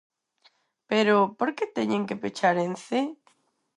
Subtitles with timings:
[0.89, 2.99] Pero ¿por que teñen que pechar Ence?